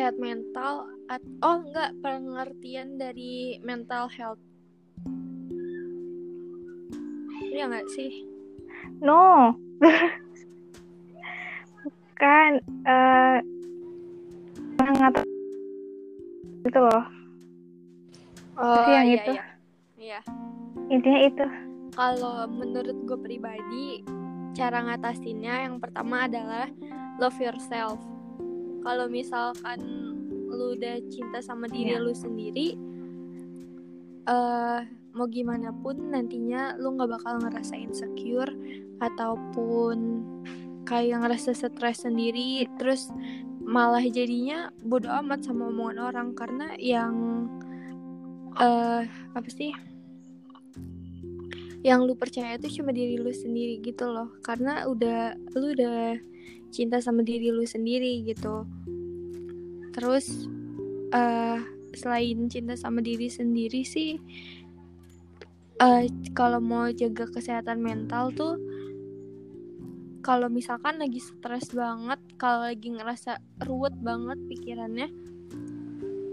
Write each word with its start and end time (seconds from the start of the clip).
sehat 0.00 0.16
mental 0.16 0.88
at 1.12 1.20
oh 1.44 1.60
enggak 1.60 1.92
pengertian 2.00 2.96
dari 2.96 3.60
mental 3.60 4.08
health 4.08 4.40
Iya 7.52 7.68
nggak 7.68 7.84
sih 7.92 8.24
no 9.04 9.52
bukan 11.84 12.50
eh 12.88 13.44
ngatur 14.80 15.24
itu 16.64 16.80
loh 16.80 17.04
oh 18.56 18.88
yang 18.88 19.04
iya, 19.04 19.20
itu. 19.20 19.32
iya. 19.36 19.44
Iya. 20.00 20.20
intinya 20.88 21.20
itu 21.28 21.44
kalau 21.92 22.48
menurut 22.48 22.96
gue 23.04 23.18
pribadi 23.20 24.00
cara 24.56 24.80
ngatasinnya 24.80 25.68
yang 25.68 25.76
pertama 25.76 26.24
adalah 26.24 26.72
love 27.20 27.36
yourself 27.36 28.00
kalau 28.80 29.06
misalkan 29.06 29.80
lu 30.50 30.76
udah 30.76 30.98
cinta 31.08 31.38
sama 31.40 31.70
diri 31.70 31.94
Iya. 31.94 32.02
lu 32.02 32.12
sendiri 32.12 32.68
eh 34.28 34.80
mau 35.10 35.26
gimana 35.26 35.74
pun 35.74 36.14
nantinya 36.14 36.78
lu 36.78 36.94
nggak 36.94 37.10
bakal 37.18 37.42
ngerasa 37.42 37.74
insecure 37.74 38.52
ataupun 39.02 40.22
kayak 40.86 41.22
ngerasa 41.22 41.50
stres 41.54 42.06
sendiri 42.06 42.66
terus 42.78 43.10
malah 43.70 44.02
jadinya 44.02 44.74
bodo 44.82 45.06
amat 45.22 45.46
sama 45.46 45.70
omongan 45.70 45.98
orang. 46.10 46.28
Karena 46.34 46.74
yang 46.74 47.46
eh 48.58 49.06
apa 49.06 49.48
sih? 49.50 49.70
Yang 51.80 52.00
lu 52.10 52.14
percaya 52.18 52.58
itu 52.58 52.82
cuma 52.82 52.90
diri 52.90 53.16
lu 53.16 53.30
sendiri 53.30 53.78
gitu 53.80 54.10
loh. 54.10 54.34
Karena 54.42 54.84
udah 54.90 55.38
lu 55.54 55.66
udah 55.78 56.18
cinta 56.70 57.02
sama 57.02 57.26
diri 57.26 57.50
lu 57.50 57.66
sendiri 57.66 58.22
gitu. 58.24 58.64
Terus 59.92 60.46
eh 61.10 61.58
selain 61.94 62.46
cinta 62.46 62.78
sama 62.78 63.02
diri 63.02 63.26
sendiri 63.26 63.82
sih 63.82 64.14
eh 65.80 66.06
kalau 66.36 66.62
mau 66.62 66.86
jaga 66.92 67.26
kesehatan 67.26 67.82
mental 67.82 68.30
tuh 68.30 68.54
kalau 70.20 70.52
misalkan 70.52 71.00
lagi 71.00 71.18
stres 71.18 71.72
banget 71.72 72.20
kalau 72.36 72.68
lagi 72.68 72.92
ngerasa 72.92 73.40
ruwet 73.64 73.96
banget 74.04 74.38
pikirannya 74.46 75.08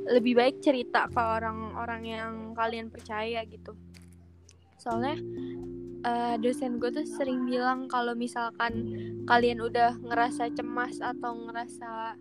lebih 0.08 0.40
baik 0.40 0.60
cerita 0.64 1.08
ke 1.12 1.20
orang-orang 1.20 2.04
yang 2.08 2.34
kalian 2.56 2.88
percaya 2.88 3.44
gitu. 3.44 3.76
Soalnya 4.80 5.20
eh, 6.04 6.36
dosen 6.42 6.78
gue 6.78 6.90
tuh 6.94 7.06
sering 7.08 7.48
bilang 7.48 7.90
kalau 7.90 8.14
misalkan 8.14 8.94
kalian 9.26 9.64
udah 9.64 9.98
ngerasa 10.02 10.54
cemas 10.54 11.02
atau 11.02 11.34
ngerasa 11.48 12.18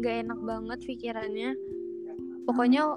gak 0.00 0.16
enak 0.24 0.40
banget 0.40 0.78
pikirannya 0.84 1.52
pokoknya 2.46 2.96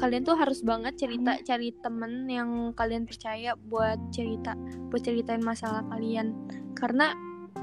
kalian 0.00 0.24
tuh 0.24 0.38
harus 0.38 0.64
banget 0.64 0.96
cerita 0.96 1.36
cari 1.44 1.76
temen 1.84 2.24
yang 2.24 2.72
kalian 2.72 3.04
percaya 3.04 3.52
buat 3.68 4.00
cerita 4.14 4.56
buat 4.88 5.02
ceritain 5.04 5.44
masalah 5.44 5.84
kalian. 5.92 6.32
Karena 6.72 7.12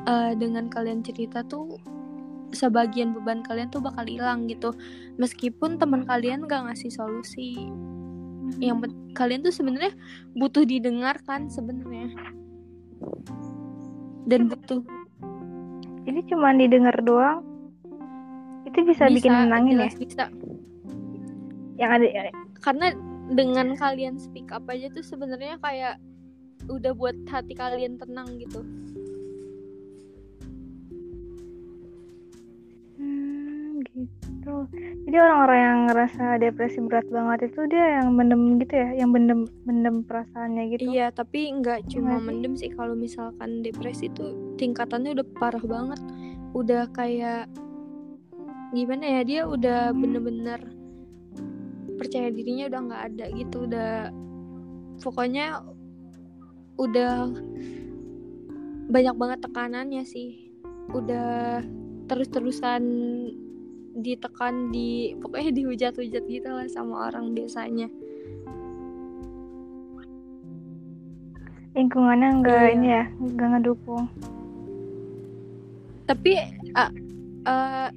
eh, 0.05 0.37
dengan 0.37 0.69
kalian 0.69 1.01
cerita 1.01 1.41
tuh 1.41 1.81
sebagian 2.53 3.11
beban 3.11 3.43
kalian 3.43 3.73
tuh 3.73 3.81
bakal 3.81 4.05
hilang 4.05 4.45
gitu. 4.45 4.75
Meskipun 5.17 5.81
teman 5.81 6.05
kalian 6.05 6.45
gak 6.45 6.69
ngasih 6.69 6.93
solusi 6.93 7.57
yang 8.61 8.79
kalian 9.17 9.41
tuh 9.41 9.49
sebenarnya 9.49 9.97
butuh 10.37 10.61
didengarkan 10.61 11.49
sebenarnya. 11.49 12.13
Dan 14.29 14.53
butuh. 14.53 14.85
Jadi 16.05 16.19
cuma 16.29 16.53
didengar 16.53 16.93
doang. 17.01 17.41
Itu 18.69 18.85
bisa, 18.85 19.09
bikin 19.09 19.33
menangin 19.33 19.81
ya? 19.81 19.89
bisa. 19.97 20.25
Yang 21.81 21.91
ada 21.97 22.07
karena 22.61 22.87
dengan 23.31 23.75
kalian 23.75 24.15
speak 24.21 24.53
up 24.55 24.63
aja 24.71 24.87
tuh 24.93 25.03
sebenarnya 25.03 25.59
kayak 25.59 25.99
udah 26.67 26.91
buat 26.95 27.15
hati 27.27 27.53
kalian 27.55 27.99
tenang 27.99 28.39
gitu 28.39 28.63
gitu. 34.47 34.63
Jadi 35.07 35.17
orang-orang 35.19 35.59
yang 35.59 35.79
ngerasa 35.91 36.25
depresi 36.39 36.79
berat 36.83 37.07
banget 37.11 37.51
itu 37.51 37.59
dia 37.67 37.99
yang 37.99 38.15
mendem 38.15 38.59
gitu 38.63 38.73
ya, 38.79 38.89
yang 38.95 39.09
mendem 39.11 39.43
mendem 39.67 39.95
perasaannya 40.07 40.63
gitu. 40.71 40.87
iya 40.91 41.11
tapi 41.11 41.51
nggak 41.51 41.91
cuma 41.91 42.15
nggak 42.15 42.19
sih? 42.23 42.27
mendem 42.31 42.53
sih 42.55 42.69
kalau 42.71 42.95
misalkan 42.95 43.59
depresi 43.63 44.07
tuh 44.15 44.55
tingkatannya 44.55 45.19
udah 45.19 45.27
parah 45.35 45.63
banget 45.63 46.01
udah 46.55 46.87
kayak 46.95 47.51
gimana 48.71 49.19
ya 49.19 49.21
dia 49.23 49.41
udah 49.47 49.91
bener-bener 49.91 50.59
percaya 51.99 52.31
dirinya 52.31 52.67
udah 52.71 52.79
nggak 52.87 53.03
ada 53.13 53.25
gitu 53.35 53.57
udah 53.67 53.91
pokoknya 55.03 55.63
udah 56.77 57.31
banyak 58.87 59.15
banget 59.17 59.39
tekanannya 59.43 60.03
sih 60.07 60.51
udah 60.95 61.63
terus-terusan 62.07 62.83
ditekan 63.97 64.69
di 64.69 65.17
pokoknya 65.17 65.51
dihujat-hujat 65.57 66.23
gitu 66.29 66.49
lah 66.49 66.69
sama 66.69 67.09
orang 67.09 67.33
biasanya 67.33 67.89
Lingkungannya 71.77 72.41
enggak 72.41 72.57
Iya. 72.57 72.73
ini 72.73 72.87
ya, 72.89 73.03
enggak 73.21 73.47
ngedukung. 73.53 74.05
tapi 76.07 76.39
ah, 76.71 76.87
eh, 77.43 77.89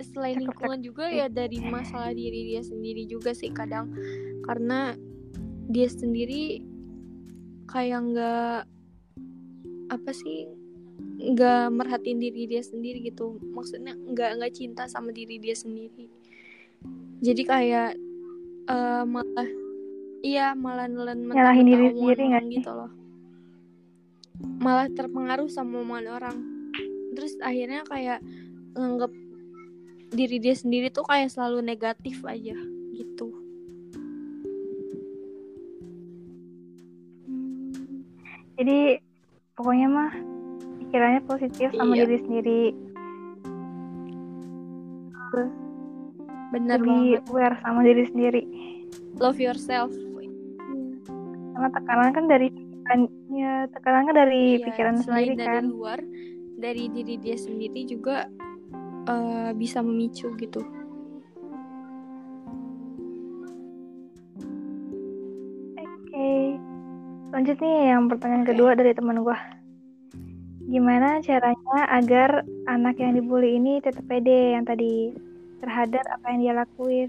selain 0.00 0.40
lingkungan 0.40 0.80
juga 0.80 1.04
ya 1.12 1.28
dari 1.28 1.60
masalah 1.60 2.16
diri 2.16 2.48
dia 2.48 2.64
sendiri 2.64 3.04
juga 3.04 3.36
sih 3.36 3.52
kadang 3.52 3.92
karena 4.40 4.96
dia 5.68 5.84
sendiri 5.84 6.64
kayak 7.68 8.08
nggak 8.08 8.58
apa 9.92 10.10
sih 10.16 10.48
nggak 11.18 11.64
merhatiin 11.74 12.18
diri 12.22 12.46
dia 12.46 12.62
sendiri 12.62 13.02
gitu. 13.02 13.38
Maksudnya 13.54 13.94
nggak 13.94 14.30
nggak 14.38 14.52
cinta 14.54 14.86
sama 14.86 15.10
diri 15.10 15.38
dia 15.38 15.54
sendiri. 15.54 16.06
Jadi 17.18 17.42
kayak 17.42 17.90
eh, 18.70 19.04
malah 19.06 19.48
iya 20.22 20.54
malah 20.54 20.86
nelen 20.86 21.26
Nyalahin 21.30 21.66
diri 21.66 21.86
sendiri 21.94 22.22
nggak 22.34 22.44
gitu 22.54 22.70
loh. 22.70 22.90
Malah 24.62 24.86
terpengaruh 24.94 25.50
sama 25.50 25.82
omongan 25.82 26.06
orang. 26.14 26.36
Terus 27.18 27.34
akhirnya 27.42 27.82
kayak 27.86 28.22
nganggap 28.78 29.10
diri 30.14 30.38
dia 30.38 30.54
sendiri 30.54 30.88
tuh 30.88 31.04
kayak 31.04 31.28
selalu 31.34 31.60
negatif 31.60 32.22
aja 32.24 32.54
gitu. 32.94 33.28
Jadi 38.58 38.98
pokoknya 39.54 39.86
mah 39.86 40.37
pikirannya 40.88 41.20
positif 41.22 41.68
sama 41.70 41.92
Iya. 41.92 42.00
diri 42.02 42.16
sendiri. 42.18 42.62
Terus 45.28 45.52
bener 46.48 46.80
lebih 46.80 46.88
banget 47.20 47.28
aware 47.28 47.56
sama 47.60 47.80
diri 47.84 48.04
sendiri. 48.08 48.42
love 49.18 49.36
yourself 49.36 49.92
Karena 51.52 51.68
tekanan 51.74 52.10
kan 52.14 52.24
dari 52.24 52.48
ya 53.28 53.66
tekanan 53.68 54.06
kan 54.06 54.16
dari 54.16 54.56
Iya, 54.56 54.64
pikiran 54.64 54.94
selain 54.96 55.34
sendiri 55.34 55.34
dari 55.36 55.56
kan. 55.58 55.64
luar 55.68 55.98
dari 56.56 56.84
diri 56.88 57.14
dia 57.18 57.36
sendiri 57.36 57.84
juga 57.84 58.30
eh, 59.04 59.50
bisa 59.52 59.82
memicu 59.82 60.32
gitu 60.34 60.62
Oke. 65.76 66.28
Lanjut 67.28 67.56
nih 67.58 67.76
yang 67.92 68.08
pertanyaan 68.08 68.46
kedua 68.46 68.70
dari 68.72 68.92
teman 68.92 69.20
gua. 69.20 69.36
Gimana 70.68 71.24
caranya 71.24 71.80
agar 71.88 72.44
anak 72.68 73.00
yang 73.00 73.16
dibully 73.16 73.56
ini 73.56 73.80
tetap 73.80 74.04
pede 74.04 74.52
yang 74.52 74.68
tadi 74.68 75.16
terhadap 75.64 76.04
apa 76.12 76.24
yang 76.28 76.40
dia 76.44 76.54
lakuin? 76.54 77.08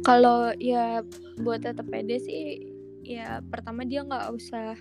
kalau 0.00 0.52
ya 0.56 1.04
buat 1.44 1.60
tetap 1.64 1.88
pede 1.88 2.16
sih 2.20 2.72
ya 3.04 3.44
pertama 3.48 3.84
dia 3.84 4.04
nggak 4.04 4.32
usah 4.32 4.76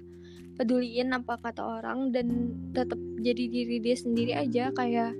peduliin 0.60 1.16
apa 1.16 1.40
kata 1.40 1.64
orang 1.64 2.12
dan 2.12 2.52
tetap 2.76 3.00
jadi 3.20 3.44
diri 3.48 3.78
dia 3.80 3.96
sendiri 3.96 4.34
aja. 4.36 4.72
Kayak 4.76 5.16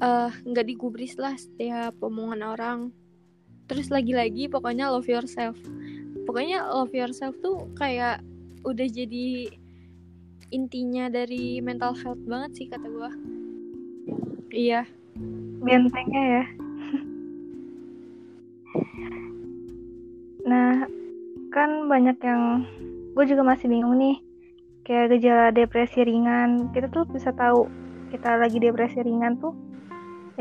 eh 0.00 0.32
nggak 0.44 0.66
digubris 0.68 1.16
lah 1.20 1.36
setiap 1.36 1.96
omongan 2.00 2.42
orang. 2.44 2.78
Terus 3.64 3.88
lagi-lagi 3.88 4.52
pokoknya 4.52 4.92
love 4.92 5.08
yourself. 5.08 5.56
Pokoknya 6.28 6.64
love 6.68 6.92
yourself 6.92 7.36
tuh 7.40 7.68
kayak 7.76 8.20
udah 8.64 8.88
jadi 8.88 9.52
intinya 10.50 11.08
dari 11.08 11.60
mental 11.64 11.96
health 11.96 12.20
banget 12.26 12.50
sih 12.56 12.66
kata 12.68 12.86
gua 12.88 13.12
iya 14.52 14.84
Bentengnya 15.64 16.22
ya. 16.28 16.44
Nah, 20.44 20.84
kan 21.48 21.88
banyak 21.88 22.20
yang 22.20 22.68
gue 23.16 23.24
juga 23.24 23.40
masih 23.40 23.72
bingung 23.72 23.96
nih. 23.96 24.20
Kayak 24.84 25.16
gejala 25.16 25.48
depresi 25.56 26.04
ringan, 26.04 26.68
kita 26.76 26.92
tuh 26.92 27.08
bisa 27.08 27.32
tahu 27.32 27.64
kita 28.12 28.36
lagi 28.36 28.60
depresi 28.60 29.00
ringan 29.00 29.40
tuh 29.40 29.56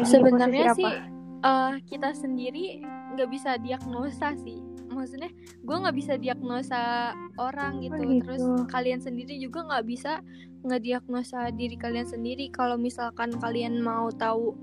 sebenarnya 0.01 0.73
sih 0.73 0.85
apa? 0.85 1.05
uh, 1.45 1.73
kita 1.85 2.09
sendiri 2.17 2.81
nggak 3.13 3.29
bisa 3.29 3.61
diagnosa 3.61 4.33
sih 4.41 4.57
maksudnya 5.03 5.31
gue 5.35 5.75
nggak 5.83 5.97
bisa 5.99 6.13
diagnosa 6.15 7.11
orang 7.35 7.83
gitu. 7.83 7.99
Oh, 7.99 8.07
gitu. 8.07 8.23
terus 8.23 8.43
kalian 8.71 9.03
sendiri 9.03 9.35
juga 9.35 9.67
nggak 9.67 9.85
bisa 9.85 10.23
ngediagnosa 10.63 11.51
diri 11.51 11.75
kalian 11.75 12.07
sendiri 12.07 12.47
kalau 12.55 12.79
misalkan 12.79 13.35
kalian 13.35 13.83
mau 13.83 14.07
tahu 14.15 14.55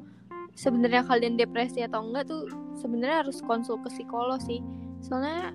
sebenarnya 0.57 1.05
kalian 1.05 1.37
depresi 1.37 1.85
atau 1.85 2.09
enggak 2.09 2.33
tuh 2.33 2.49
sebenarnya 2.81 3.29
harus 3.29 3.45
konsul 3.45 3.77
ke 3.85 3.93
psikolog 3.93 4.41
sih 4.41 4.65
soalnya 5.05 5.53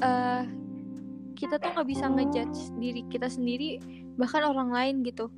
uh, 0.00 0.44
kita 1.36 1.60
tuh 1.60 1.70
nggak 1.76 1.88
bisa 1.88 2.08
ngejudge 2.08 2.60
diri 2.80 3.04
kita 3.12 3.28
sendiri 3.30 3.78
bahkan 4.18 4.42
orang 4.42 4.72
lain 4.74 5.06
gitu 5.06 5.30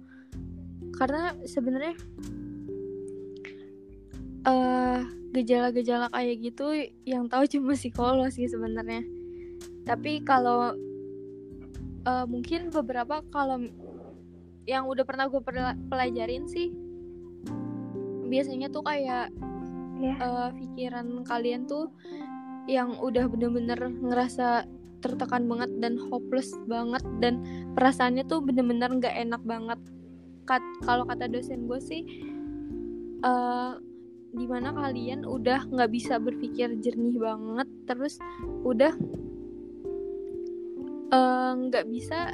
karena 0.97 1.37
sebenarnya 1.45 1.95
uh, 4.47 5.01
gejala-gejala 5.31 6.11
kayak 6.11 6.37
gitu 6.43 6.67
yang 7.07 7.31
tahu 7.31 7.47
cuma 7.47 7.75
psikolog 7.79 8.29
sih 8.33 8.51
sebenarnya 8.51 9.07
tapi 9.87 10.21
kalau 10.23 10.75
uh, 12.07 12.27
mungkin 12.27 12.71
beberapa 12.71 13.23
kalau 13.31 13.63
yang 14.69 14.87
udah 14.87 15.03
pernah 15.03 15.27
gue 15.27 15.41
pelajarin 15.89 16.47
sih 16.47 16.71
biasanya 18.31 18.71
tuh 18.71 18.87
kayak 18.87 19.35
yeah. 19.99 20.17
Iya. 20.17 20.25
uh, 20.25 20.49
pikiran 20.55 21.07
kalian 21.27 21.67
tuh 21.67 21.91
yang 22.71 22.97
udah 23.03 23.27
bener-bener 23.27 23.77
ngerasa 24.01 24.65
tertekan 25.01 25.49
banget 25.49 25.71
dan 25.81 25.97
hopeless 25.97 26.53
banget 26.69 27.03
dan 27.25 27.41
perasaannya 27.75 28.25
tuh 28.29 28.45
bener-bener 28.45 28.89
nggak 29.01 29.15
-bener 29.17 29.27
enak 29.29 29.43
banget 29.45 29.81
Kat, 30.49 30.65
kalau 30.83 31.07
kata 31.07 31.31
dosen 31.31 31.69
gue 31.69 31.81
sih 31.81 32.03
uh, 33.25 33.79
di 34.31 34.47
mana 34.47 34.71
kalian 34.71 35.27
udah 35.27 35.67
nggak 35.67 35.91
bisa 35.91 36.23
berpikir 36.23 36.71
jernih 36.79 37.19
banget 37.19 37.69
terus 37.91 38.19
udah 38.63 38.95
eh, 41.11 41.53
nggak 41.67 41.87
uh, 41.87 41.91
bisa 41.91 42.31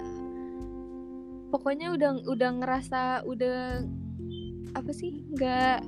pokoknya 1.48 1.96
udah 1.96 2.10
udah 2.28 2.50
ngerasa 2.60 3.24
udah 3.24 3.80
apa 4.76 4.90
sih 4.92 5.24
nggak 5.32 5.80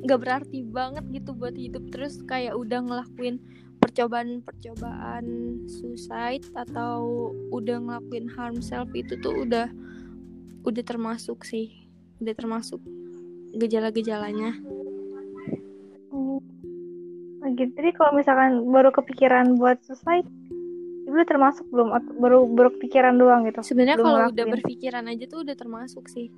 nggak 0.00 0.20
berarti 0.20 0.64
banget 0.64 1.04
gitu 1.12 1.36
buat 1.36 1.56
hidup. 1.56 1.84
Terus 1.92 2.24
kayak 2.24 2.56
udah 2.56 2.80
ngelakuin 2.80 3.36
percobaan-percobaan 3.80 5.24
suicide 5.68 6.44
atau 6.52 7.32
udah 7.52 7.80
ngelakuin 7.80 8.28
harm 8.28 8.60
self 8.60 8.92
itu 8.92 9.16
tuh 9.24 9.44
udah 9.48 9.72
udah 10.68 10.84
termasuk 10.84 11.40
sih 11.48 11.88
udah 12.20 12.36
termasuk 12.36 12.84
gejala-gejalanya 13.56 14.60
gitu. 17.56 17.72
Jadi 17.74 17.90
kalau 17.94 18.12
misalkan 18.14 18.66
baru 18.68 18.90
kepikiran 18.90 19.56
buat 19.56 19.80
suicide 19.86 20.28
itu 21.10 21.26
termasuk 21.26 21.66
belum 21.74 21.90
baru 22.22 22.46
baru 22.46 22.70
kepikiran 22.78 23.18
doang 23.18 23.42
gitu. 23.48 23.66
Sebenarnya 23.66 23.98
kalau 23.98 24.30
udah 24.30 24.46
berpikiran 24.46 25.04
aja 25.10 25.24
tuh 25.26 25.42
udah 25.42 25.56
termasuk 25.58 26.06
sih. 26.06 26.30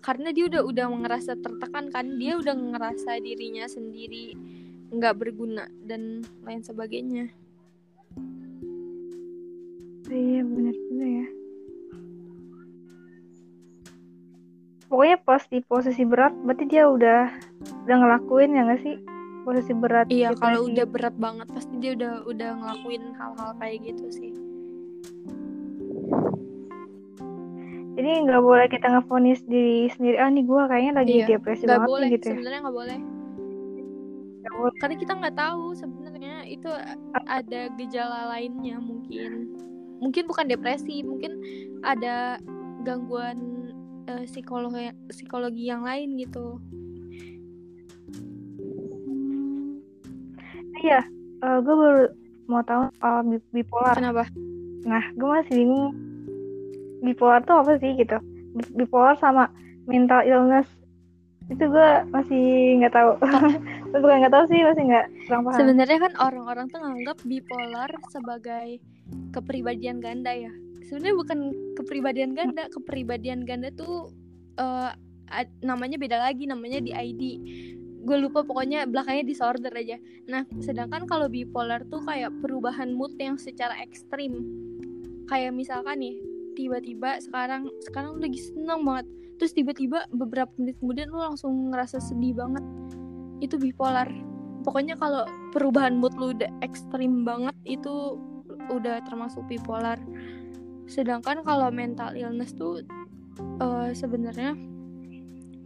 Karena 0.00 0.32
dia 0.32 0.48
udah 0.48 0.64
udah 0.64 0.86
ngerasa 0.88 1.36
tertekan 1.36 1.92
kan 1.92 2.16
dia 2.16 2.40
udah 2.40 2.56
ngerasa 2.56 3.20
dirinya 3.20 3.68
sendiri 3.68 4.32
nggak 4.90 5.14
berguna 5.20 5.68
dan 5.84 6.24
lain 6.48 6.64
sebagainya. 6.64 7.28
Iya 10.10 10.42
benar 10.42 10.74
juga 10.74 11.06
ya. 11.06 11.26
Pokoknya 14.90 15.16
pas 15.22 15.42
di 15.46 15.62
posisi 15.62 16.02
berat 16.02 16.34
berarti 16.34 16.64
dia 16.66 16.90
udah 16.90 17.30
udah 17.86 17.96
ngelakuin 18.00 18.56
ya 18.56 18.66
nggak 18.66 18.82
sih 18.82 18.96
posisi 19.42 19.72
berat 19.72 20.06
iya 20.12 20.30
kalau 20.36 20.68
udah 20.68 20.86
berat 20.86 21.16
banget 21.16 21.46
pasti 21.50 21.74
dia 21.80 21.96
udah 21.96 22.12
udah 22.28 22.50
ngelakuin 22.60 23.02
hal-hal 23.16 23.50
kayak 23.58 23.78
gitu 23.88 24.06
sih. 24.12 24.32
Jadi 28.00 28.10
nggak 28.24 28.40
boleh 28.40 28.66
kita 28.72 28.86
ngefonis 28.88 29.44
diri 29.44 29.92
sendiri. 29.92 30.16
Ah 30.16 30.32
nih 30.32 30.44
gue 30.46 30.62
kayaknya 30.72 30.92
lagi 30.96 31.14
iya, 31.20 31.26
depresi 31.36 31.68
gak 31.68 31.84
banget 31.84 31.88
boleh, 31.90 32.08
gitu 32.08 32.24
ya. 32.24 32.32
sebenarnya 32.32 32.60
nggak 32.64 32.76
boleh. 32.80 32.98
Gak 34.40 34.54
boleh. 34.56 34.74
Karena 34.80 34.96
kita 34.96 35.12
nggak 35.20 35.36
tahu 35.36 35.64
sebenarnya 35.76 36.36
itu 36.48 36.70
ada 37.28 37.60
gejala 37.76 38.20
lainnya 38.32 38.76
mungkin. 38.80 39.30
Mungkin 40.00 40.22
bukan 40.24 40.46
depresi 40.48 41.04
mungkin 41.04 41.44
ada 41.84 42.40
gangguan 42.88 43.68
uh, 44.08 44.24
psikologi 44.24 44.96
psikologi 45.12 45.68
yang 45.68 45.84
lain 45.84 46.16
gitu 46.16 46.56
iya 50.80 51.00
uh, 51.44 51.48
eh, 51.48 51.58
gue 51.64 51.74
baru 51.74 52.04
mau 52.50 52.62
tahu 52.66 52.90
uh, 53.06 53.22
bipolar. 53.54 53.94
Kenapa? 53.94 54.26
Nah 54.84 55.04
gue 55.14 55.28
masih 55.28 55.54
bingung. 55.54 55.92
Bipolar 57.00 57.40
tuh 57.46 57.62
apa 57.62 57.78
sih 57.78 57.94
gitu? 57.96 58.18
Bipolar 58.74 59.14
sama 59.22 59.48
mental 59.86 60.26
illness. 60.26 60.66
Itu 61.46 61.70
gue 61.70 61.90
masih 62.10 62.76
nggak 62.82 62.94
tahu. 62.94 63.10
Bukan 63.94 64.16
nggak 64.22 64.34
tahu 64.34 64.44
sih 64.50 64.60
masih 64.66 64.82
nggak 64.90 65.06
kurang 65.26 65.42
paham. 65.46 65.58
Sebenarnya 65.62 65.98
kan 66.10 66.12
orang-orang 66.18 66.66
tuh 66.70 66.80
nganggap 66.82 67.18
bipolar 67.26 67.90
sebagai 68.10 68.68
kepribadian 69.34 69.98
ganda 70.02 70.34
ya. 70.34 70.52
Sebenarnya 70.86 71.16
bukan 71.22 71.38
kepribadian 71.78 72.34
ganda. 72.34 72.66
Kepribadian 72.70 73.46
ganda 73.46 73.70
tuh 73.74 74.10
uh, 74.58 74.90
namanya 75.62 75.94
beda 75.98 76.18
lagi 76.18 76.50
namanya 76.50 76.82
di 76.82 76.90
ID 76.90 77.22
gue 78.00 78.16
lupa 78.16 78.40
pokoknya 78.40 78.88
belakangnya 78.88 79.24
disorder 79.28 79.72
aja. 79.76 79.96
Nah 80.28 80.48
sedangkan 80.60 81.04
kalau 81.04 81.28
bipolar 81.28 81.84
tuh 81.88 82.00
kayak 82.04 82.32
perubahan 82.40 82.96
mood 82.96 83.14
yang 83.20 83.36
secara 83.36 83.76
ekstrim. 83.80 84.40
Kayak 85.28 85.54
misalkan 85.54 86.00
nih 86.00 86.16
tiba-tiba 86.58 87.20
sekarang 87.22 87.68
sekarang 87.84 88.18
lagi 88.18 88.40
senang 88.40 88.82
banget. 88.82 89.06
Terus 89.40 89.52
tiba-tiba 89.56 90.04
beberapa 90.12 90.52
menit 90.60 90.76
kemudian 90.80 91.08
lu 91.12 91.20
langsung 91.20 91.72
ngerasa 91.72 92.00
sedih 92.00 92.36
banget. 92.36 92.64
Itu 93.44 93.56
bipolar. 93.60 94.08
Pokoknya 94.60 94.96
kalau 95.00 95.24
perubahan 95.56 95.96
mood 95.96 96.12
lu 96.20 96.36
udah 96.36 96.52
ekstrim 96.60 97.24
banget 97.24 97.56
itu 97.64 98.20
udah 98.68 99.00
termasuk 99.08 99.44
bipolar. 99.48 99.96
Sedangkan 100.90 101.40
kalau 101.46 101.70
mental 101.72 102.12
illness 102.16 102.52
tuh 102.52 102.84
uh, 103.62 103.88
sebenarnya 103.94 104.56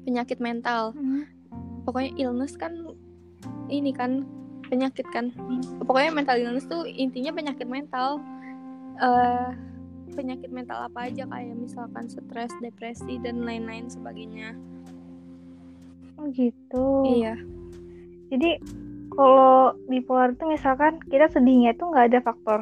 penyakit 0.04 0.38
mental. 0.38 0.92
Hmm. 0.94 1.24
Pokoknya 1.84 2.12
illness 2.18 2.56
kan 2.56 2.72
ini 3.68 3.92
kan 3.92 4.24
penyakit 4.68 5.04
kan 5.12 5.30
pokoknya 5.84 6.10
mental 6.10 6.36
illness 6.40 6.64
tuh 6.64 6.88
intinya 6.88 7.30
penyakit 7.36 7.68
mental 7.68 8.18
uh, 8.98 9.52
penyakit 10.14 10.48
mental 10.54 10.86
apa 10.86 11.10
aja 11.10 11.26
kayak 11.26 11.56
misalkan 11.58 12.06
stres, 12.06 12.52
depresi 12.62 13.18
dan 13.20 13.42
lain-lain 13.42 13.90
sebagainya. 13.90 14.54
Oh 16.20 16.30
gitu. 16.30 16.86
Iya. 17.10 17.34
Jadi 18.30 18.62
kalau 19.14 19.74
bipolar 19.90 20.32
itu 20.32 20.46
misalkan 20.46 21.02
kita 21.10 21.26
sedihnya 21.30 21.74
itu 21.74 21.84
nggak 21.86 22.06
ada 22.14 22.20
faktor, 22.22 22.60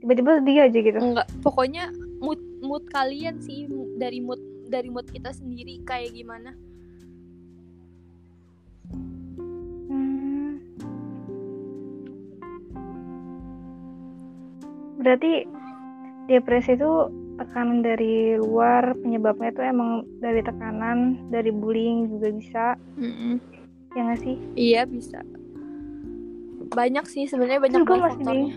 tiba-tiba 0.00 0.40
sedih 0.40 0.58
aja 0.64 0.78
gitu. 0.80 0.98
Enggak, 1.00 1.28
pokoknya 1.44 1.92
mood 2.20 2.40
mood 2.64 2.84
kalian 2.92 3.40
sih 3.40 3.68
dari 4.00 4.20
mood 4.24 4.40
dari 4.68 4.88
mood 4.88 5.08
kita 5.12 5.32
sendiri 5.32 5.84
kayak 5.84 6.16
gimana. 6.16 6.56
Berarti 15.04 15.44
depresi 16.32 16.72
itu 16.72 17.12
tekanan 17.36 17.84
dari 17.84 18.40
luar 18.40 18.96
penyebabnya 19.04 19.52
itu 19.52 19.60
emang 19.60 19.90
dari 20.24 20.40
tekanan 20.40 21.28
dari 21.28 21.52
bullying 21.52 22.08
juga 22.08 22.28
bisa. 22.32 22.66
Mm 22.96 23.12
-mm. 23.12 23.34
ya 23.94 24.00
nggak 24.00 24.20
sih? 24.24 24.36
Iya 24.56 24.82
bisa. 24.88 25.20
Banyak 26.72 27.04
sih 27.06 27.28
sebenarnya 27.28 27.60
banyak 27.60 27.84
banget 27.84 28.10
faktornya. 28.16 28.54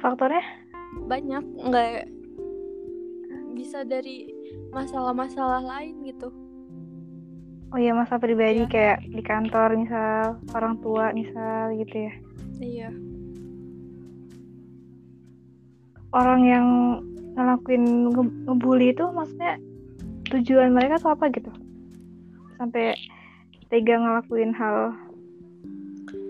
Faktornya? 0.00 0.44
Banyak 1.04 1.44
nggak 1.68 1.92
bisa 3.54 3.84
dari 3.84 4.32
masalah-masalah 4.72 5.62
lain 5.62 6.00
gitu. 6.08 6.32
Oh 7.74 7.78
iya 7.78 7.90
masalah 7.90 8.22
pribadi 8.22 8.64
iya. 8.64 8.70
kayak 8.70 8.98
di 9.04 9.22
kantor 9.22 9.74
misal 9.74 10.38
orang 10.54 10.78
tua 10.80 11.12
misal 11.12 11.74
gitu 11.76 12.08
ya. 12.08 12.14
Iya 12.62 12.88
orang 16.14 16.40
yang 16.46 16.66
ngelakuin 17.34 18.14
nge 18.14 18.22
ngebully 18.46 18.94
itu 18.94 19.04
maksudnya 19.10 19.58
tujuan 20.30 20.70
mereka 20.70 21.02
tuh 21.02 21.10
apa 21.12 21.28
gitu? 21.34 21.50
Sampai 22.56 22.94
tega 23.68 23.98
ngelakuin 23.98 24.54
hal 24.54 24.94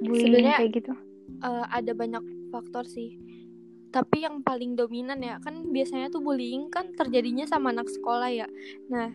bullying 0.03 0.49
Sebenernya, 0.49 0.57
kayak 0.65 0.73
gitu? 0.81 0.93
uh, 1.45 1.65
ada 1.69 1.93
banyak 1.93 2.25
faktor 2.49 2.89
sih. 2.89 3.21
Tapi 3.93 4.27
yang 4.27 4.43
paling 4.43 4.75
dominan 4.75 5.23
ya 5.23 5.39
kan 5.39 5.71
biasanya 5.71 6.11
tuh 6.11 6.25
bullying 6.25 6.73
kan 6.73 6.91
terjadinya 6.97 7.47
sama 7.47 7.71
anak 7.71 7.87
sekolah 7.87 8.33
ya. 8.33 8.49
Nah 8.91 9.13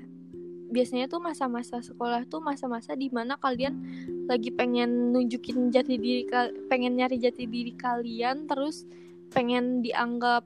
biasanya 0.69 1.09
tuh 1.09 1.17
masa-masa 1.17 1.81
sekolah 1.81 2.29
tuh 2.29 2.45
masa-masa 2.45 2.93
di 2.93 3.09
mana 3.09 3.35
kalian 3.41 3.81
lagi 4.29 4.53
pengen 4.53 5.09
nunjukin 5.09 5.73
jati 5.73 5.97
diri 5.97 6.29
pengen 6.69 6.93
nyari 6.93 7.17
jati 7.17 7.49
diri 7.49 7.73
kalian 7.73 8.45
terus 8.45 8.85
pengen 9.33 9.81
dianggap 9.81 10.45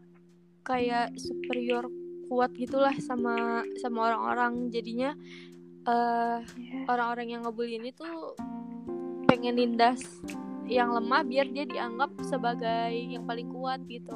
kayak 0.63 1.15
superior 1.19 1.91
kuat 2.31 2.55
gitulah 2.55 2.95
sama 2.99 3.61
sama 3.79 4.09
orang-orang. 4.09 4.71
Jadinya 4.71 5.13
uh, 5.85 6.39
orang-orang 6.89 7.37
yang 7.37 7.41
ngebully 7.43 7.77
ini 7.77 7.91
tuh 7.93 8.33
pengen 9.27 9.59
nindas 9.59 10.01
yang 10.67 10.95
lemah 10.95 11.27
biar 11.27 11.51
dia 11.51 11.67
dianggap 11.67 12.15
sebagai 12.23 12.95
yang 12.95 13.27
paling 13.27 13.51
kuat 13.51 13.83
gitu. 13.85 14.15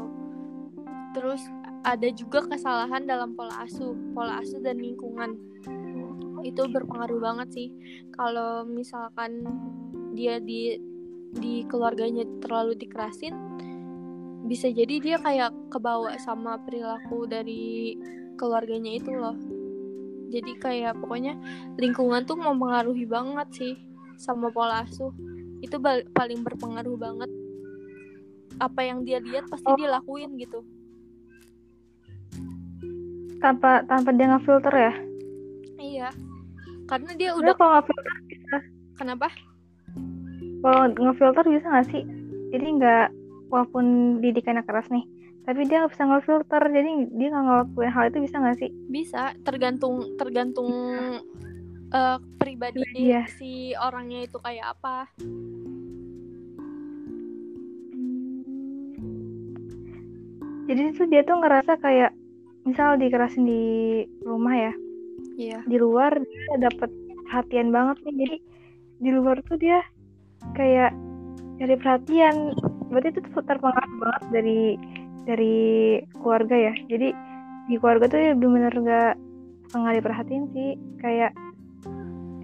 Terus 1.13 1.43
ada 1.83 2.07
juga 2.11 2.43
kesalahan 2.47 3.03
dalam 3.03 3.35
pola 3.35 3.67
asuh. 3.67 3.93
Pola 4.15 4.39
asuh 4.41 4.59
dan 4.63 4.79
lingkungan 4.79 5.35
itu 6.45 6.63
berpengaruh 6.69 7.19
banget 7.19 7.47
sih. 7.51 7.69
Kalau 8.15 8.63
misalkan 8.63 9.43
dia 10.15 10.39
di 10.39 10.79
di 11.37 11.67
keluarganya 11.67 12.23
terlalu 12.39 12.79
dikerasin 12.79 13.35
bisa 14.47 14.71
jadi 14.71 14.95
dia 15.03 15.17
kayak 15.19 15.51
kebawa 15.67 16.15
sama 16.23 16.55
perilaku 16.63 17.27
dari 17.27 17.99
keluarganya 18.39 18.95
itu 18.95 19.11
loh. 19.11 19.35
Jadi 20.31 20.55
kayak 20.59 20.99
pokoknya 21.03 21.35
lingkungan 21.75 22.23
tuh 22.23 22.39
mempengaruhi 22.39 23.03
banget 23.03 23.47
sih 23.51 23.73
sama 24.15 24.47
pola 24.51 24.87
asuh. 24.87 25.11
Itu 25.59 25.79
paling 26.15 26.41
berpengaruh 26.47 26.95
banget. 26.95 27.29
Apa 28.57 28.87
yang 28.87 29.03
dia 29.03 29.19
lihat 29.21 29.51
pasti 29.51 29.67
oh. 29.67 29.75
dia 29.75 29.91
lakuin 29.91 30.39
gitu. 30.39 30.63
Tanpa 33.43 33.85
tanpa 33.85 34.09
dia 34.15 34.27
ngefilter 34.33 34.73
ya? 34.73 34.93
Iya. 35.77 36.09
Karena 36.87 37.11
dia 37.19 37.35
udah 37.35 37.53
kalau 37.53 37.71
ngefilter 37.79 38.15
bisa. 38.31 38.57
Kenapa? 38.97 39.27
Kalau 40.63 40.83
ngefilter 40.95 41.45
bisa 41.45 41.65
nggak 41.69 41.87
sih? 41.91 42.03
Jadi 42.51 42.65
nggak 42.79 43.07
walaupun 43.47 44.17
didikannya 44.23 44.63
keras 44.67 44.87
nih 44.91 45.05
tapi 45.47 45.63
dia 45.63 45.79
nggak 45.79 45.95
bisa 45.95 46.03
ngefilter 46.03 46.63
jadi 46.67 46.89
dia 47.15 47.27
nggak 47.31 47.45
ngelakuin 47.47 47.91
hal 47.95 48.03
itu 48.11 48.19
bisa 48.19 48.35
nggak 48.35 48.57
sih? 48.59 48.71
Bisa 48.91 49.31
tergantung 49.47 50.19
tergantung 50.19 50.67
uh, 51.95 52.19
pribadi 52.35 52.83
iya. 52.99 53.23
si 53.39 53.71
orangnya 53.79 54.27
itu 54.27 54.35
kayak 54.43 54.75
apa. 54.75 55.07
Jadi 60.67 60.81
itu 60.91 61.03
dia 61.07 61.23
tuh 61.23 61.39
ngerasa 61.39 61.79
kayak 61.79 62.11
misal 62.67 62.99
dikerasin 62.99 63.47
di 63.47 63.63
rumah 64.27 64.51
ya 64.51 64.73
iya. 65.39 65.59
di 65.63 65.79
luar 65.79 66.19
dia 66.19 66.67
dapat 66.67 66.91
perhatian 67.31 67.71
banget 67.71 67.95
nih 68.03 68.15
jadi 68.19 68.37
di 68.99 69.09
luar 69.15 69.39
tuh 69.47 69.55
dia 69.55 69.79
kayak 70.51 70.91
cari 71.57 71.75
perhatian 71.79 72.51
berarti 72.87 73.07
itu 73.13 73.19
terpengaruh 73.23 73.95
banget 73.99 74.23
dari 74.31 74.61
dari 75.27 75.57
keluarga 76.19 76.55
ya? 76.55 76.73
Jadi 76.87 77.09
di 77.67 77.75
keluarga 77.75 78.07
tuh 78.07 78.19
ya 78.19 78.31
benar-benar 78.33 78.73
gak 78.83 79.13
nggak 79.75 79.95
diperhatiin 79.99 80.45
sih. 80.55 80.69
Kayak 81.03 81.31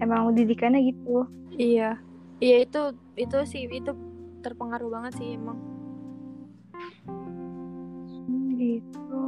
emang 0.04 0.36
didikannya 0.36 0.80
gitu. 0.92 1.24
Iya. 1.56 1.96
Iya 2.42 2.56
itu 2.66 2.80
itu 3.16 3.38
sih 3.46 3.64
itu 3.70 3.92
terpengaruh 4.44 4.90
banget 4.92 5.12
sih 5.16 5.38
emang. 5.38 5.56
Hmm, 7.08 8.58
gitu. 8.60 9.22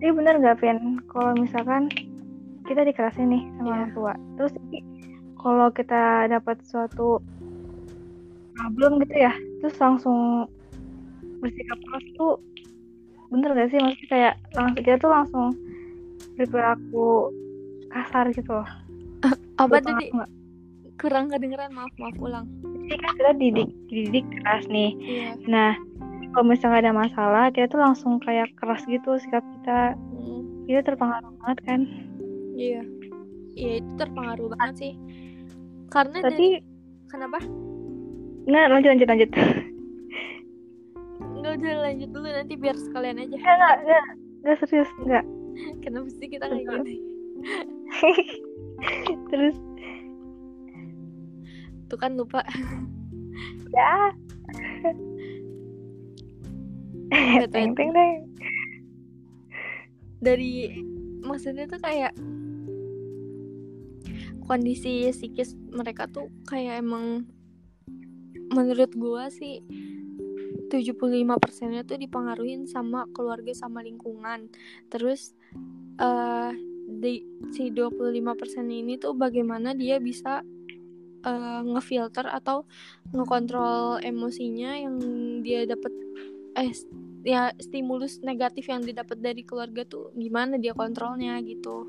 Tapi 0.00 0.10
bener 0.16 0.40
gak 0.40 0.58
Pen 0.64 1.04
kalau 1.12 1.36
misalkan 1.36 1.92
kita 2.64 2.86
dikerasin 2.88 3.28
nih 3.28 3.42
sama 3.58 3.68
yeah. 3.68 3.76
orang 3.76 3.90
tua. 3.92 4.12
Terus 4.40 4.52
kalau 5.36 5.68
kita 5.72 6.28
dapat 6.32 6.56
suatu 6.64 7.20
problem 8.70 9.02
gitu 9.02 9.16
ya. 9.18 9.34
Terus 9.60 9.76
langsung 9.82 10.46
bersikap 11.42 11.78
keras 11.82 12.06
tuh 12.14 12.34
bener 13.34 13.50
gak 13.58 13.68
sih? 13.74 13.78
Maksudnya 13.82 14.08
kayak 14.08 14.34
langsung 14.54 14.76
kita 14.78 14.96
tuh 15.02 15.10
langsung 15.10 15.46
berperilaku 16.38 17.08
kasar 17.90 18.30
gitu 18.30 18.50
loh. 18.54 18.68
Apa 19.62 19.82
tadi? 19.82 20.14
kurang 21.00 21.32
kedengeran 21.32 21.72
maaf 21.72 21.90
maaf 21.96 22.12
ulang. 22.20 22.44
Jadi 22.84 23.00
kan 23.00 23.12
kita 23.16 23.32
didik 23.40 23.70
didik 23.88 24.26
keras 24.36 24.68
nih. 24.68 24.92
Iya. 25.00 25.30
nah 25.48 25.72
kalau 26.36 26.52
misalnya 26.52 26.86
ada 26.86 26.92
masalah 26.92 27.48
kita 27.48 27.72
tuh 27.72 27.80
langsung 27.80 28.20
kayak 28.20 28.52
keras 28.60 28.84
gitu 28.84 29.16
sikap 29.16 29.40
kita. 29.58 29.96
Hmm. 29.96 30.68
itu 30.70 30.78
terpengaruh 30.86 31.32
banget 31.42 31.58
kan? 31.66 31.80
Iya. 32.54 32.84
Iya 33.56 33.72
itu 33.82 33.90
terpengaruh 33.96 34.52
banget 34.54 34.74
sih. 34.76 34.92
Karena 35.90 36.20
tapi 36.22 36.60
dari... 36.60 36.62
kenapa 37.10 37.42
Nggak, 38.48 38.66
lanjut, 38.72 38.88
lanjut, 38.94 39.08
lanjut. 39.08 39.30
Nggak, 41.40 41.52
udah 41.60 41.74
lanjut 41.84 42.08
dulu 42.12 42.28
nanti 42.28 42.54
biar 42.56 42.76
sekalian 42.76 43.20
aja. 43.20 43.36
Nggak, 43.36 43.56
nggak, 43.56 43.76
nggak, 43.84 44.04
nggak 44.44 44.56
serius, 44.64 44.90
nggak. 45.04 45.24
Kenapa 45.84 46.08
sih 46.08 46.28
kita 46.28 46.44
kayak 46.48 46.64
gini? 46.64 46.96
Terus? 49.32 49.56
Tuh 51.90 51.98
kan 51.98 52.14
lupa. 52.16 52.40
ya. 53.74 54.14
teng, 57.52 57.74
teng, 57.74 57.90
teng. 57.90 58.16
Dari 60.20 60.70
maksudnya 61.24 61.66
tuh 61.68 61.80
kayak 61.80 62.12
kondisi 64.46 65.08
psikis 65.14 65.54
mereka 65.70 66.10
tuh 66.10 66.26
kayak 66.50 66.82
emang 66.82 67.22
menurut 68.50 68.90
gue 68.94 69.24
sih 69.30 69.54
75 70.70 71.42
persennya 71.42 71.82
tuh 71.82 71.98
dipengaruhin 71.98 72.70
sama 72.70 73.10
keluarga 73.10 73.50
sama 73.50 73.82
lingkungan. 73.82 74.46
Terus 74.86 75.34
uh, 75.98 76.54
di 76.86 77.26
si 77.50 77.74
25 77.74 78.38
persen 78.38 78.70
ini 78.70 78.98
tuh 78.98 79.18
bagaimana 79.18 79.74
dia 79.74 79.98
bisa 79.98 80.46
uh, 81.26 81.62
ngefilter 81.66 82.26
atau 82.30 82.66
ngekontrol 83.10 83.98
emosinya 84.02 84.78
yang 84.78 84.96
dia 85.42 85.66
dapat 85.66 85.90
eh 86.58 86.74
ya 87.22 87.54
stimulus 87.62 88.18
negatif 88.26 88.66
yang 88.66 88.82
didapat 88.82 89.18
dari 89.22 89.46
keluarga 89.46 89.86
tuh 89.86 90.14
gimana 90.14 90.58
dia 90.58 90.74
kontrolnya 90.74 91.38
gitu. 91.42 91.86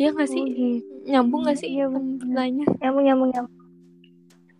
Ya 0.00 0.16
nggak 0.16 0.32
sih? 0.32 0.40
Oh, 0.40 0.48
gitu. 0.48 1.12
nyambung 1.12 1.44
nggak 1.44 1.60
sih 1.60 1.76
ya, 1.76 1.88
nyambung 1.88 3.04
nyambung 3.04 3.04
nyambung 3.36 3.59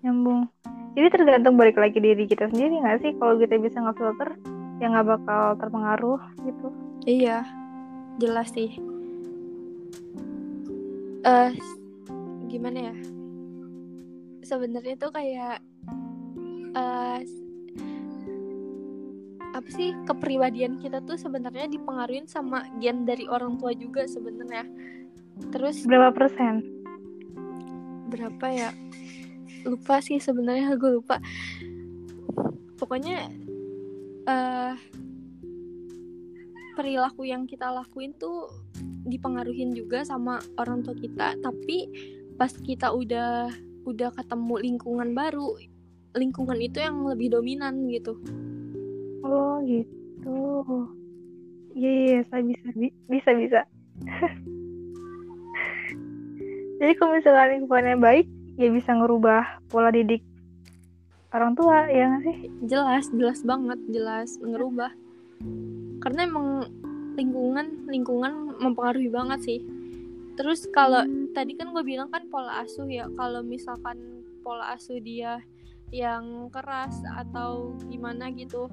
nyambung. 0.01 0.49
Jadi 0.97 1.07
tergantung 1.13 1.55
balik 1.55 1.79
lagi 1.79 2.03
diri 2.03 2.27
kita 2.27 2.51
sendiri 2.51 2.83
nggak 2.83 2.99
sih? 3.05 3.13
Kalau 3.17 3.39
kita 3.39 3.55
bisa 3.61 3.79
ngefilter 3.79 4.29
ya 4.81 4.87
nggak 4.91 5.07
bakal 5.07 5.43
terpengaruh 5.61 6.21
gitu. 6.43 6.69
Iya 7.05 7.45
jelas 8.21 8.53
sih. 8.53 8.77
Uh, 11.21 11.53
gimana 12.49 12.93
ya? 12.93 12.97
Sebenarnya 14.41 14.97
tuh 14.99 15.13
kayak 15.13 15.61
uh, 16.75 17.21
apa 19.53 19.69
sih? 19.69 19.93
Kepribadian 20.09 20.81
kita 20.81 21.05
tuh 21.05 21.21
sebenarnya 21.21 21.69
dipengaruhi 21.69 22.25
sama 22.25 22.67
gen 22.81 23.05
dari 23.05 23.29
orang 23.29 23.61
tua 23.61 23.77
juga 23.77 24.09
sebenarnya. 24.09 24.65
Terus 25.55 25.85
berapa 25.85 26.11
persen? 26.11 26.65
Berapa 28.11 28.47
ya 28.51 28.71
lupa 29.65 30.01
sih 30.01 30.19
sebenarnya 30.19 30.77
gue 30.77 31.01
lupa. 31.01 31.21
Pokoknya 32.81 33.29
uh, 34.25 34.75
perilaku 36.77 37.29
yang 37.29 37.45
kita 37.45 37.69
lakuin 37.69 38.17
tuh 38.17 38.49
dipengaruhin 39.05 39.77
juga 39.77 40.05
sama 40.07 40.41
orang 40.57 40.81
tua 40.81 40.97
kita. 40.97 41.37
Tapi 41.41 41.89
pas 42.41 42.53
kita 42.53 42.93
udah 42.95 43.53
udah 43.85 44.11
ketemu 44.13 44.55
lingkungan 44.61 45.13
baru 45.17 45.57
lingkungan 46.17 46.59
itu 46.59 46.81
yang 46.83 47.07
lebih 47.07 47.31
dominan 47.31 47.87
gitu. 47.87 48.19
Oh 49.23 49.63
gitu. 49.63 50.41
Iya 51.77 51.87
yeah, 51.87 51.97
yeah, 52.19 52.23
saya 52.33 52.43
bisa 52.43 52.69
bisa 53.07 53.31
bisa. 53.37 53.61
Jadi 56.81 56.93
kalau 56.97 57.13
misalnya 57.21 57.61
lingkungannya 57.61 57.97
baik 58.01 58.27
ya 58.61 58.69
bisa 58.69 58.93
ngerubah 58.93 59.65
pola 59.73 59.89
didik 59.89 60.21
orang 61.33 61.57
tua 61.57 61.89
ya 61.89 62.13
gak 62.13 62.23
sih? 62.29 62.37
Jelas 62.69 63.09
jelas 63.09 63.41
banget 63.41 63.81
jelas 63.89 64.37
ngerubah. 64.37 64.93
Karena 66.05 66.29
emang 66.29 66.69
lingkungan 67.17 67.89
lingkungan 67.89 68.61
mempengaruhi 68.61 69.09
banget 69.09 69.41
sih. 69.41 69.61
Terus 70.37 70.69
kalau 70.77 71.01
hmm. 71.01 71.33
tadi 71.33 71.57
kan 71.57 71.73
gue 71.73 71.81
bilang 71.81 72.13
kan 72.13 72.29
pola 72.29 72.61
asuh 72.61 72.85
ya 72.85 73.09
kalau 73.17 73.41
misalkan 73.41 74.21
pola 74.45 74.77
asuh 74.77 75.01
dia 75.01 75.41
yang 75.89 76.53
keras 76.53 77.01
atau 77.17 77.73
gimana 77.89 78.29
gitu. 78.37 78.69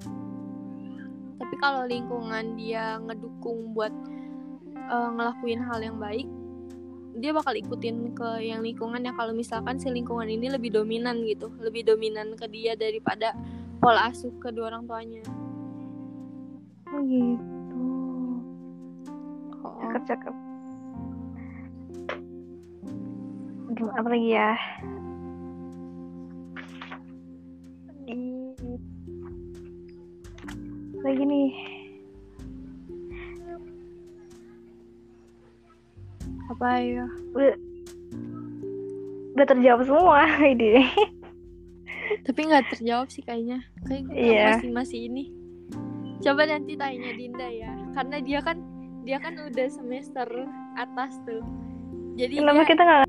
Tapi 1.38 1.56
kalau 1.64 1.88
lingkungan 1.88 2.60
dia 2.60 3.00
ngedukung 3.00 3.72
buat 3.72 3.94
uh, 4.92 5.10
ngelakuin 5.16 5.62
hal 5.64 5.80
yang 5.80 5.98
baik 6.02 6.28
dia 7.18 7.34
bakal 7.34 7.54
ikutin 7.58 8.14
ke 8.14 8.46
yang 8.46 8.62
lingkungannya 8.62 9.14
kalau 9.18 9.34
misalkan 9.34 9.82
si 9.82 9.90
lingkungan 9.90 10.30
ini 10.30 10.54
lebih 10.54 10.70
dominan 10.70 11.26
gitu 11.26 11.50
lebih 11.58 11.86
dominan 11.86 12.38
ke 12.38 12.46
dia 12.50 12.78
daripada 12.78 13.34
pola 13.82 14.10
asuh 14.10 14.34
kedua 14.42 14.74
orang 14.74 14.86
tuanya. 14.86 15.24
Oh 16.88 17.02
gitu. 17.04 17.82
Oh. 19.62 19.78
cakep 19.82 20.04
cakep 20.08 20.36
apa 23.78 24.10
lagi 24.10 24.30
ya? 24.34 24.52
Lagi 31.06 31.24
nih 31.24 31.77
apa 36.58 36.82
ya 36.82 37.06
udah 37.38 37.54
udah 39.38 39.46
terjawab 39.46 39.86
semua 39.86 40.26
ide 40.54 40.82
tapi 42.24 42.40
nggak 42.48 42.72
terjawab 42.76 43.08
sih 43.12 43.24
kayaknya. 43.24 43.64
Kayak 43.88 44.04
Iya. 44.12 44.48
masih 44.60 44.72
masih 44.72 45.00
ini. 45.12 45.24
Coba 46.24 46.48
nanti 46.48 46.76
tanya 46.76 47.12
Dinda 47.16 47.48
ya. 47.48 47.72
Karena 47.96 48.18
dia 48.24 48.40
kan 48.44 48.58
dia 49.04 49.20
kan 49.20 49.36
udah 49.36 49.68
semester 49.72 50.28
atas 50.76 51.20
tuh. 51.24 51.44
Jadi 52.20 52.42
kenapa 52.42 52.64
dia 52.64 52.70
kita 52.72 52.82
nggak 52.84 53.04